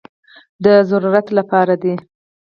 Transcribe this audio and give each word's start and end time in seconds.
د 0.63 0.65
ضرورت 0.89 1.27
لپاره 1.37 1.73
دي. 1.83 1.95